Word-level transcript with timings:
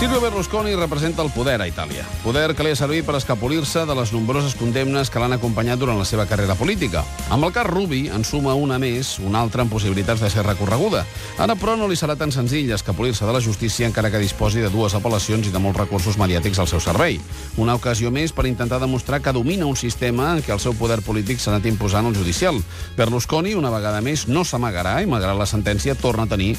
Silvio 0.00 0.18
Berlusconi 0.22 0.74
representa 0.76 1.20
el 1.20 1.28
poder 1.28 1.60
a 1.60 1.66
Itàlia. 1.68 2.06
Poder 2.24 2.54
que 2.56 2.64
li 2.64 2.70
ha 2.72 2.76
servit 2.78 3.04
per 3.04 3.18
escapolir-se 3.18 3.82
de 3.84 3.92
les 3.98 4.14
nombroses 4.14 4.54
condemnes 4.56 5.10
que 5.12 5.20
l'han 5.20 5.36
acompanyat 5.36 5.76
durant 5.76 6.00
la 6.00 6.06
seva 6.08 6.24
carrera 6.24 6.56
política. 6.56 7.02
Amb 7.28 7.44
el 7.44 7.52
cas 7.52 7.68
Rubi 7.68 8.06
en 8.08 8.24
suma 8.24 8.54
una 8.56 8.78
més, 8.80 9.18
una 9.20 9.42
altra 9.44 9.60
amb 9.60 9.76
possibilitats 9.76 10.24
de 10.24 10.30
ser 10.32 10.46
recorreguda. 10.46 11.04
Ara, 11.36 11.52
però, 11.52 11.76
no 11.76 11.84
li 11.84 12.00
serà 12.00 12.16
tan 12.16 12.32
senzill 12.32 12.72
escapolir-se 12.72 13.28
de 13.28 13.36
la 13.36 13.44
justícia 13.44 13.90
encara 13.92 14.08
que 14.08 14.24
disposi 14.24 14.64
de 14.64 14.72
dues 14.72 14.96
apel·lacions 14.96 15.44
i 15.44 15.52
de 15.52 15.60
molts 15.60 15.84
recursos 15.84 16.16
mediàtics 16.16 16.64
al 16.64 16.72
seu 16.72 16.80
servei. 16.80 17.20
Una 17.60 17.76
ocasió 17.76 18.08
més 18.08 18.32
per 18.32 18.48
intentar 18.48 18.80
demostrar 18.80 19.20
que 19.20 19.36
domina 19.36 19.68
un 19.68 19.76
sistema 19.76 20.32
en 20.32 20.40
què 20.40 20.56
el 20.56 20.64
seu 20.64 20.72
poder 20.80 21.02
polític 21.04 21.44
s'ha 21.44 21.52
anat 21.52 21.68
imposant 21.68 22.08
al 22.08 22.16
judicial. 22.16 22.56
Berlusconi, 22.96 23.52
una 23.52 23.68
vegada 23.68 24.00
més, 24.00 24.30
no 24.32 24.48
s'amagarà 24.48 25.02
i, 25.04 25.12
malgrat 25.12 25.36
la 25.36 25.44
sentència, 25.44 25.92
torna 25.92 26.24
a 26.24 26.32
tenir 26.38 26.54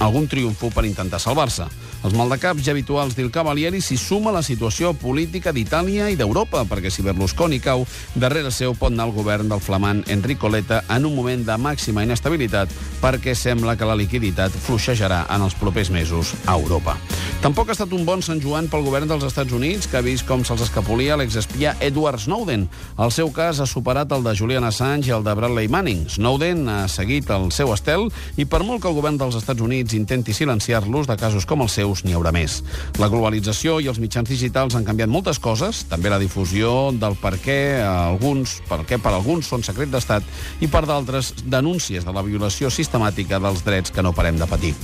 algun 0.00 0.28
triomfo 0.28 0.70
per 0.74 0.84
intentar 0.84 1.20
salvar-se. 1.22 1.66
Els 2.04 2.14
maldecaps 2.14 2.62
ja 2.62 2.74
habituals 2.74 3.16
del 3.16 3.32
Cavalieri 3.34 3.80
s'hi 3.82 3.96
suma 3.98 4.34
la 4.34 4.42
situació 4.44 4.92
política 4.94 5.52
d'Itàlia 5.52 6.10
i 6.12 6.18
d'Europa, 6.18 6.64
perquè 6.68 6.92
si 6.92 7.02
Berlusconi 7.02 7.58
cau, 7.64 7.86
darrere 8.14 8.52
seu 8.54 8.76
pot 8.78 8.92
anar 8.92 9.08
el 9.08 9.16
govern 9.16 9.48
del 9.50 9.62
flamant 9.64 10.04
Enrico 10.12 10.50
Letta 10.52 10.82
en 10.92 11.08
un 11.08 11.16
moment 11.16 11.42
de 11.46 11.56
màxima 11.58 12.04
inestabilitat, 12.06 12.70
perquè 13.02 13.34
sembla 13.34 13.76
que 13.76 13.88
la 13.88 13.98
liquiditat 13.98 14.54
fluixejarà 14.68 15.24
en 15.34 15.48
els 15.48 15.56
propers 15.58 15.90
mesos 15.90 16.34
a 16.46 16.54
Europa. 16.54 16.96
Tampoc 17.44 17.68
ha 17.68 17.74
estat 17.76 17.92
un 17.92 18.06
bon 18.08 18.22
Sant 18.24 18.40
Joan 18.40 18.66
pel 18.72 18.82
govern 18.86 19.06
dels 19.10 19.24
Estats 19.26 19.52
Units, 19.52 19.86
que 19.86 19.98
ha 19.98 20.02
vist 20.02 20.24
com 20.26 20.40
se'ls 20.44 20.62
escapolia 20.64 21.18
l'exespia 21.20 21.74
Edward 21.84 22.18
Snowden. 22.22 22.64
El 22.98 23.12
seu 23.12 23.28
cas 23.30 23.60
ha 23.60 23.66
superat 23.68 24.10
el 24.16 24.24
de 24.24 24.32
Julian 24.34 24.64
Assange 24.64 25.10
i 25.10 25.12
el 25.14 25.22
de 25.22 25.34
Bradley 25.36 25.68
Manning. 25.68 26.06
Snowden 26.10 26.64
ha 26.72 26.78
seguit 26.88 27.28
el 27.30 27.50
seu 27.52 27.74
estel 27.74 28.08
i 28.40 28.46
per 28.48 28.62
molt 28.64 28.80
que 28.82 28.88
el 28.88 28.96
govern 28.96 29.20
dels 29.20 29.36
Estats 29.36 29.62
Units 29.62 29.94
intenti 29.94 30.32
silenciar-los, 30.34 31.06
de 31.06 31.16
casos 31.20 31.44
com 31.46 31.62
els 31.62 31.76
seus 31.76 32.02
n'hi 32.06 32.16
haurà 32.16 32.32
més. 32.34 32.62
La 32.98 33.10
globalització 33.12 33.76
i 33.84 33.90
els 33.92 34.00
mitjans 34.00 34.32
digitals 34.32 34.74
han 34.74 34.88
canviat 34.88 35.12
moltes 35.12 35.38
coses, 35.38 35.84
també 35.92 36.10
la 36.10 36.22
difusió 36.22 36.90
del 36.96 37.18
per 37.20 37.36
què 37.44 37.60
alguns, 37.84 38.58
per 38.66 38.80
què 38.88 38.98
per 38.98 39.12
alguns 39.12 39.52
són 39.52 39.62
secret 39.66 39.92
d'estat 39.92 40.24
i 40.64 40.72
per 40.72 40.86
d'altres 40.88 41.34
denúncies 41.44 42.08
de 42.08 42.16
la 42.16 42.24
violació 42.24 42.72
sistemàtica 42.72 43.38
dels 43.44 43.62
drets 43.68 43.92
que 43.92 44.02
no 44.02 44.16
parem 44.16 44.40
de 44.40 44.48
patir. 44.48 44.74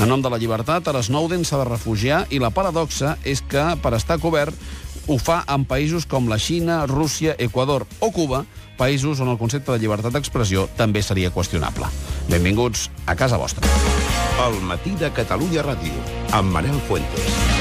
En 0.00 0.10
nom 0.10 0.20
de 0.20 0.28
la 0.28 0.42
llibertat, 0.42 0.90
ara 0.90 1.06
Snowden 1.06 1.46
s'ha 1.46 1.62
de 1.62 1.70
refugiar 1.70 1.99
i 2.00 2.38
la 2.40 2.48
paradoxa 2.48 3.16
és 3.28 3.42
que, 3.44 3.62
per 3.82 3.92
estar 3.92 4.16
cobert, 4.22 4.56
ho 5.06 5.18
fa 5.20 5.42
en 5.52 5.66
països 5.68 6.06
com 6.08 6.28
la 6.30 6.38
Xina, 6.40 6.86
Rússia, 6.88 7.34
Equador 7.38 7.84
o 8.00 8.10
Cuba, 8.14 8.44
països 8.80 9.20
on 9.20 9.28
el 9.28 9.38
concepte 9.40 9.72
de 9.72 9.78
llibertat 9.82 10.16
d'expressió 10.16 10.68
també 10.78 11.02
seria 11.04 11.32
qüestionable. 11.34 11.90
Benvinguts 12.32 12.88
a 13.04 13.16
casa 13.18 13.36
vostra. 13.36 13.68
El 14.46 14.60
matí 14.64 14.96
de 14.96 15.12
Catalunya 15.12 15.66
Ràdio, 15.66 16.06
amb 16.32 16.56
Manel 16.56 16.80
Fuentes. 16.88 17.59